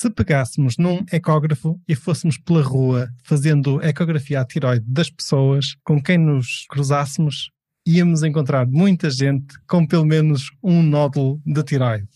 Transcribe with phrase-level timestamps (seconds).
[0.00, 6.02] Se pegássemos num ecógrafo e fôssemos pela rua fazendo ecografia à tiroide das pessoas com
[6.02, 7.50] quem nos cruzássemos,
[7.86, 12.08] íamos encontrar muita gente com pelo menos um nódulo de tiroide.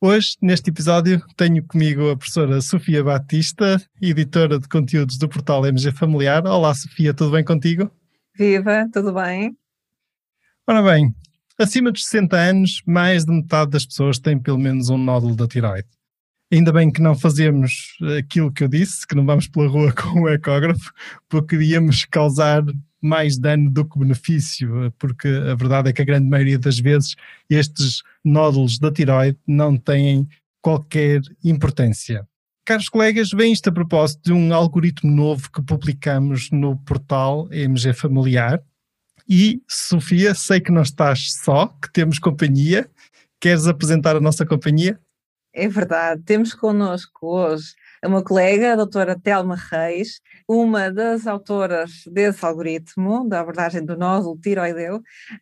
[0.00, 5.90] Hoje, neste episódio, tenho comigo a professora Sofia Batista, editora de conteúdos do portal MG
[5.90, 6.46] Familiar.
[6.46, 7.90] Olá, Sofia, tudo bem contigo?
[8.38, 9.56] Viva, tudo bem?
[10.68, 11.12] Ora bem,
[11.58, 15.48] acima dos 60 anos, mais de metade das pessoas têm pelo menos um nódulo da
[15.48, 15.95] tiroide.
[16.52, 20.22] Ainda bem que não fazemos aquilo que eu disse, que não vamos pela rua com
[20.22, 20.92] o ecógrafo,
[21.28, 22.62] porque iríamos causar
[23.02, 27.14] mais dano do que benefício, porque a verdade é que a grande maioria das vezes
[27.50, 30.28] estes nódulos da tiroide não têm
[30.62, 32.26] qualquer importância.
[32.64, 37.92] Caros colegas, vem isto a propósito de um algoritmo novo que publicamos no portal MG
[37.92, 38.60] Familiar.
[39.28, 42.90] E, Sofia, sei que não estás só, que temos companhia.
[43.40, 44.98] Queres apresentar a nossa companhia?
[45.58, 47.72] É verdade, temos connosco hoje
[48.04, 54.38] uma colega, a doutora Telma Reis, uma das autoras desse algoritmo, da abordagem do nódulo
[54.38, 54.96] tiroideu.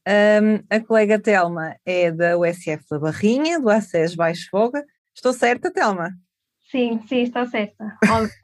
[0.07, 4.85] Um, a colega Telma é da USF da Barrinha, do ACES Baixo Foga.
[5.13, 6.13] Estou certa, Telma?
[6.71, 7.99] Sim, sim, está certa.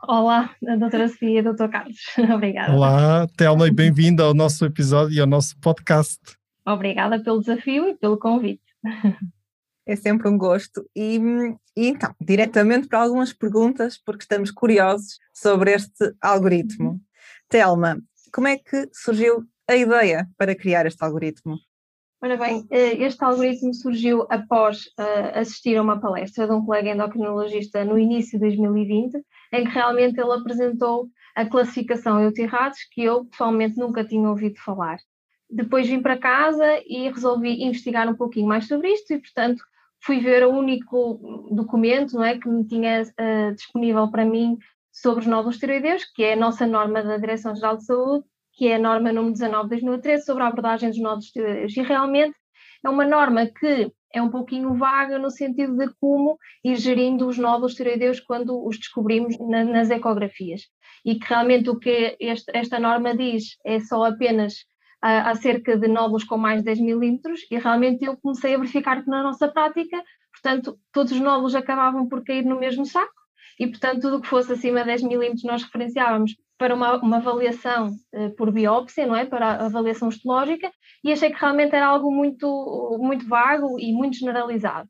[0.09, 1.99] Olá, doutora Sofia e doutor Carlos.
[2.35, 2.73] Obrigada.
[2.73, 6.19] Olá, Telma, e bem-vinda ao nosso episódio e ao nosso podcast.
[6.67, 8.65] Obrigada pelo desafio e pelo convite.
[9.87, 10.89] É sempre um gosto.
[10.95, 11.19] E,
[11.77, 17.01] e, então, diretamente para algumas perguntas, porque estamos curiosos sobre este algoritmo.
[17.49, 17.99] Telma,
[18.33, 21.59] como é que surgiu a ideia para criar este algoritmo?
[22.23, 26.91] Ora bem, eh, este algoritmo surgiu após uh, assistir a uma palestra de um colega
[26.91, 29.17] endocrinologista no início de 2020,
[29.55, 34.99] em que realmente ele apresentou a classificação Eutirrados, que eu pessoalmente nunca tinha ouvido falar.
[35.51, 39.63] Depois vim para casa e resolvi investigar um pouquinho mais sobre isto e, portanto,
[40.01, 44.57] fui ver o único documento não é, que me tinha uh, disponível para mim
[44.93, 48.77] sobre os nódulos tiroideus, que é a nossa norma da Direção-Geral de Saúde, que é
[48.77, 51.77] a norma número 19 de 2013 sobre a abordagem dos nódulos tiroideus.
[51.77, 52.37] E realmente
[52.85, 57.39] é uma norma que é um pouquinho vaga no sentido de como ir gerindo os
[57.39, 60.63] nódulos tiroideus quando os descobrimos na, nas ecografias.
[61.05, 64.65] E que realmente o que este, esta norma diz é só apenas
[65.01, 69.09] acerca de nódulos com mais de 10 milímetros e realmente eu comecei a verificar que
[69.09, 70.03] na nossa prática,
[70.33, 73.21] portanto, todos os nódulos acabavam por cair no mesmo saco
[73.59, 77.17] e, portanto, tudo o que fosse acima de 10 milímetros nós referenciávamos para uma, uma
[77.17, 79.25] avaliação uh, por biópsia, não é?
[79.25, 80.71] Para avaliação histológica
[81.03, 84.89] e achei que realmente era algo muito, muito vago e muito generalizado.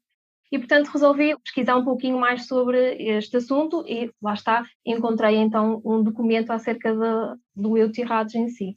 [0.50, 5.80] E, portanto, resolvi pesquisar um pouquinho mais sobre este assunto e, lá está, encontrei então
[5.84, 8.76] um documento acerca de, do eutirrados em si.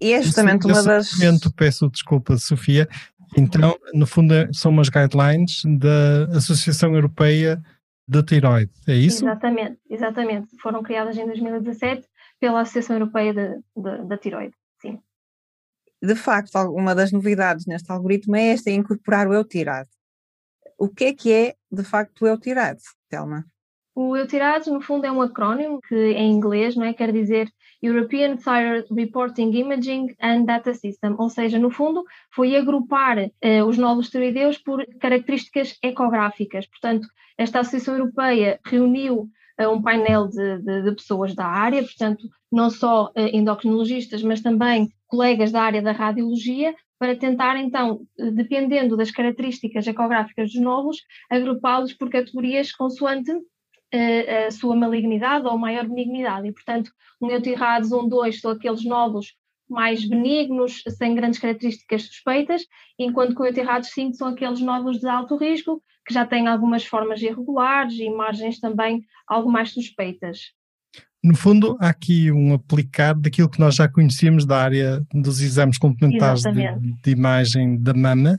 [0.00, 1.12] E é justamente uma das.
[1.12, 2.88] Momento, peço desculpa, Sofia.
[3.36, 7.60] Então, no fundo, é, são umas guidelines da Associação Europeia
[8.06, 9.24] da Tiroide, é isso?
[9.24, 10.56] Exatamente, exatamente.
[10.60, 12.06] Foram criadas em 2017
[12.38, 15.00] pela Associação Europeia de, de, da Tiroide, sim.
[16.02, 19.88] De facto, uma das novidades neste algoritmo é esta, é incorporar o eutirade.
[20.78, 23.44] O que é que é, de facto, o eutirade, Telma?
[23.96, 26.92] O EUTIRADS, no fundo, é um acrónimo que em inglês não é?
[26.92, 27.48] quer dizer
[27.80, 32.02] European Thyroid Reporting Imaging and Data System, ou seja, no fundo,
[32.34, 36.66] foi agrupar eh, os nódulos tiroideus por características ecográficas.
[36.66, 37.06] Portanto,
[37.38, 39.28] esta Associação Europeia reuniu
[39.58, 44.40] eh, um painel de, de, de, pessoas da área, portanto, não só eh, endocrinologistas, mas
[44.40, 51.02] também colegas da área da radiologia, para tentar, então, dependendo das características ecográficas dos nódulos,
[51.28, 53.30] agrupá-los por categorias consoante
[54.46, 56.48] a, sua malignidade ou maior benignidade.
[56.48, 59.34] E, portanto, um eutirrados 1, 2 são aqueles nódulos
[59.68, 62.62] mais benignos, sem grandes características suspeitas,
[62.98, 66.84] enquanto que o eutirrados 5 são aqueles nódulos de alto risco, que já têm algumas
[66.84, 70.52] formas irregulares e margens também algo mais suspeitas.
[71.22, 75.78] No fundo, há aqui um aplicar daquilo que nós já conhecíamos da área dos exames
[75.78, 76.52] complementares de,
[77.02, 78.38] de, imagem da mama,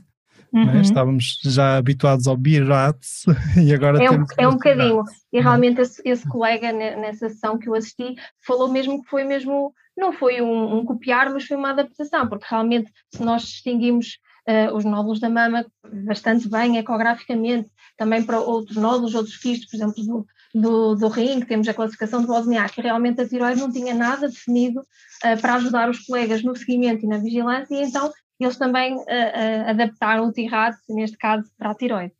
[0.52, 0.80] Uhum.
[0.80, 3.24] Estávamos já habituados ao BIRATS
[3.62, 5.04] e agora é um, É um bocadinho.
[5.32, 8.14] E realmente esse, esse, colega nessa sessão que eu assisti
[8.46, 12.46] falou mesmo que foi mesmo, não foi um, um copiar, mas foi uma adaptação, porque
[12.48, 15.66] realmente se nós distinguimos uh, os nódulos da mama
[16.04, 21.40] bastante bem ecograficamente, também para outros nódulos, outros quistos, por exemplo, do, do, do rim,
[21.40, 25.40] que temos a classificação de Wozniak, que realmente a tiroide não tinha nada definido uh,
[25.40, 28.10] para ajudar os colegas no seguimento e na vigilância, e então
[28.44, 32.14] eles também uh, uh, adaptaram o TIRAD, neste caso, para a tiroide.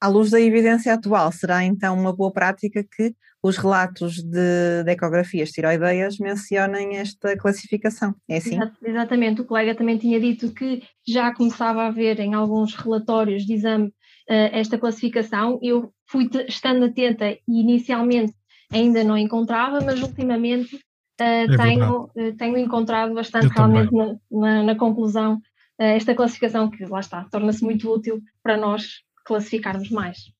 [0.00, 4.90] À luz da evidência atual, será então uma boa prática que os relatos de, de
[4.90, 8.58] ecografias tiroideias mencionem esta classificação, é assim?
[8.84, 13.54] Exatamente, o colega também tinha dito que já começava a haver em alguns relatórios de
[13.54, 18.34] exame uh, esta classificação, eu fui estando atenta e inicialmente
[18.72, 20.78] ainda não encontrava, mas ultimamente
[21.18, 25.40] é tenho, uh, tenho encontrado bastante eu realmente na, na, na, conclusão
[25.78, 30.32] esta classificação que lá está, torna-se muito útil para nós classificarmos mais.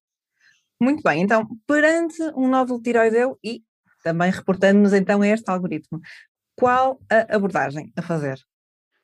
[0.80, 3.62] Muito bem, então, perante um nódulo tiroideu e
[4.02, 6.00] também reportando-nos então a este algoritmo,
[6.54, 8.38] qual a abordagem a fazer?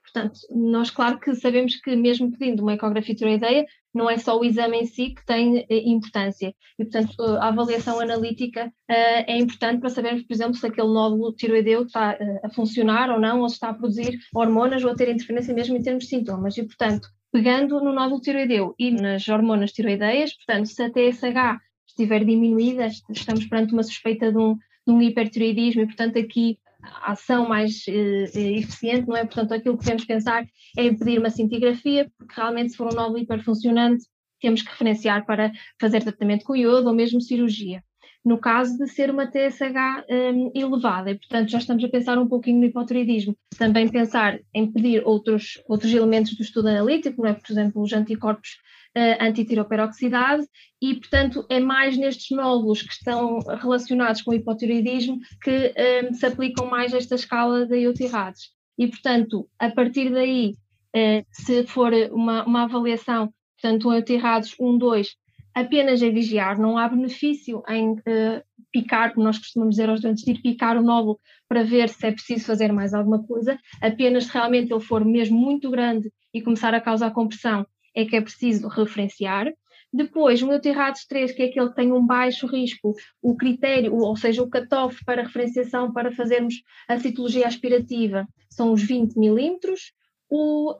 [0.02, 4.44] Portanto, nós claro que sabemos que mesmo pedindo uma ecografia tiroideia, não é só o
[4.44, 6.54] exame em si que tem eh, importância.
[6.78, 11.32] E, portanto, a avaliação analítica uh, é importante para sabermos, por exemplo, se aquele nódulo
[11.34, 14.94] tiroideu está uh, a funcionar ou não, ou se está a produzir hormonas ou a
[14.94, 16.56] ter interferência mesmo em termos de sintomas.
[16.56, 22.24] E, portanto, pegando no nódulo tiroideu e nas hormonas tiroideias, portanto, se a TSH estiver
[22.24, 26.58] diminuída, estamos perante uma suspeita de um, de um hipertiroidismo e, portanto, aqui
[27.02, 29.25] ação mais eh, eficiente, não é?
[29.25, 30.44] Portanto, aquilo que devemos pensar
[30.76, 34.05] é pedir uma cintigrafia, porque realmente se for um nódulo hiperfuncionante,
[34.40, 37.82] temos que referenciar para fazer tratamento com iodo ou mesmo cirurgia
[38.24, 42.28] no caso de ser uma TSH um, elevada, e portanto já estamos a pensar um
[42.28, 43.36] pouquinho no hipotiroidismo.
[43.58, 47.32] Também pensar em pedir outros, outros elementos do estudo analítico, é?
[47.32, 48.58] por exemplo, os anticorpos
[48.96, 50.48] uh, antitiroperoxidase,
[50.80, 56.26] e portanto é mais nestes nódulos que estão relacionados com o hipotiroidismo que um, se
[56.26, 58.52] aplicam mais esta escala de eutirrados.
[58.78, 60.54] E portanto, a partir daí,
[60.94, 65.16] uh, se for uma, uma avaliação, portanto, um eutirrados 1, 2,
[65.54, 70.25] apenas a vigiar, não há benefício em uh, picar, como nós costumamos dizer aos doentes,
[70.25, 74.25] de ir picar o nódulo para ver se é preciso fazer mais alguma coisa, apenas
[74.25, 78.20] se realmente ele for mesmo muito grande e começar a causar compressão, é que é
[78.20, 79.52] preciso referenciar.
[79.93, 84.16] Depois, o Eutirrados 3, que é aquele que tem um baixo risco, o critério, ou
[84.16, 86.54] seja, o cutoff para referenciação para fazermos
[86.88, 89.93] a citologia aspirativa são os 20 milímetros,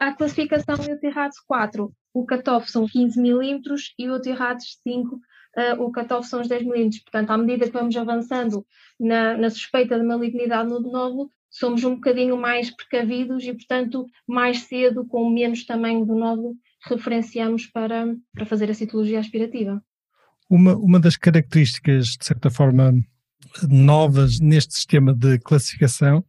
[0.00, 5.92] a classificação Eutirrados 4 o cutoff são 15 milímetros e o T-RADS 5, uh, o
[5.92, 7.02] cutoff são os 10 milímetros.
[7.02, 8.66] Portanto, à medida que vamos avançando
[8.98, 14.60] na, na suspeita de malignidade no nódulo, somos um bocadinho mais precavidos e, portanto, mais
[14.60, 19.82] cedo, com menos tamanho do nódulo, referenciamos para, para fazer a citologia aspirativa.
[20.48, 22.92] Uma, uma das características, de certa forma,
[23.68, 26.24] novas neste sistema de classificação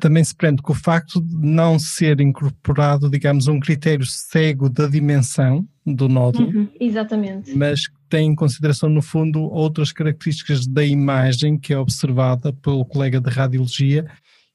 [0.00, 4.86] também se prende com o facto de não ser incorporado, digamos, um critério cego da
[4.86, 6.48] dimensão do nódulo.
[6.48, 7.54] Uhum, exatamente.
[7.56, 13.20] Mas tem em consideração, no fundo, outras características da imagem que é observada pelo colega
[13.20, 14.06] de radiologia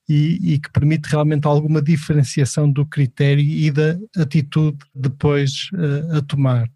[0.09, 6.21] e, e, que permite realmente alguma diferenciação do critério e da atitude depois uh, a
[6.21, 6.69] tomar.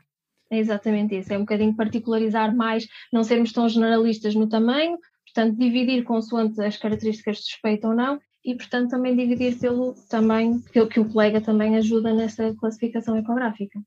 [0.49, 5.57] É exatamente isso, é um bocadinho particularizar mais, não sermos tão generalistas no tamanho, portanto,
[5.57, 10.85] dividir consoante as características de suspeita ou não, e, portanto, também dividir pelo também, que,
[10.87, 13.79] que o colega também ajuda nessa classificação ecográfica.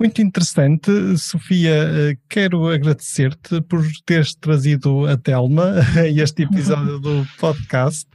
[0.00, 1.70] Muito interessante, Sofia.
[1.70, 8.08] Eh, quero agradecer-te por teres trazido a Telma a este episódio do podcast.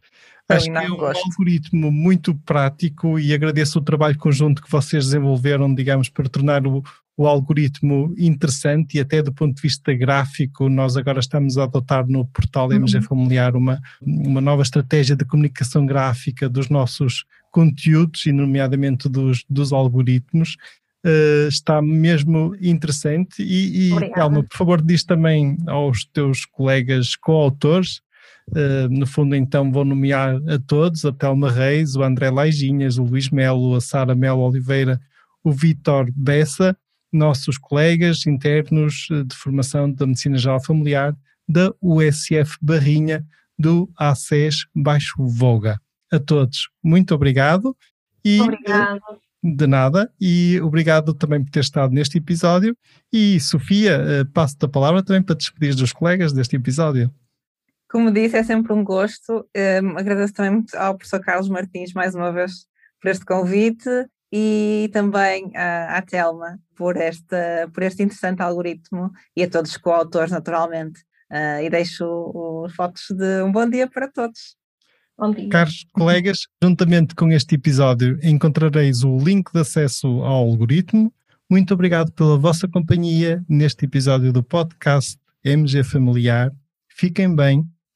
[0.49, 1.23] Acho que é um gosto.
[1.25, 6.81] algoritmo muito prático e agradeço o trabalho conjunto que vocês desenvolveram, digamos, para tornar o,
[7.17, 12.07] o algoritmo interessante e até do ponto de vista gráfico, nós agora estamos a adotar
[12.07, 13.03] no portal MG uhum.
[13.03, 19.73] Familiar uma, uma nova estratégia de comunicação gráfica dos nossos conteúdos e nomeadamente dos, dos
[19.73, 20.55] algoritmos.
[21.05, 28.01] Uh, está mesmo interessante e, e Elma, por favor, diz também aos teus colegas coautores
[28.49, 33.03] Uh, no fundo, então, vou nomear a todos: a Telma Reis, o André Laiginhas, o
[33.03, 34.99] Luís Melo, a Sara Melo Oliveira,
[35.43, 36.77] o Vitor Bessa
[37.11, 41.15] nossos colegas internos eh, de formação da Medicina Geral Familiar
[41.47, 43.25] da USF Barrinha
[43.57, 45.79] do ACES Baixo Voga.
[46.11, 47.75] A todos, muito obrigado.
[48.23, 49.01] E, obrigado.
[49.43, 52.75] De nada, e obrigado também por ter estado neste episódio.
[53.13, 57.11] E Sofia, eh, passo-te a palavra também para despedir dos colegas deste episódio.
[57.89, 59.47] Como disse, é sempre um gosto.
[59.55, 62.65] Um, agradeço também ao professor Carlos Martins mais uma vez
[63.01, 63.89] por este convite
[64.31, 69.77] e também à, à Telma por, esta, por este interessante algoritmo e a todos os
[69.77, 71.01] coautores, naturalmente.
[71.31, 74.55] Uh, e deixo os fotos de um bom dia para todos.
[75.17, 75.49] Bom dia.
[75.49, 81.11] Caros colegas, juntamente com este episódio encontrareis o link de acesso ao algoritmo.
[81.49, 86.51] Muito obrigado pela vossa companhia neste episódio do podcast MG Familiar.
[86.87, 87.65] Fiquem bem,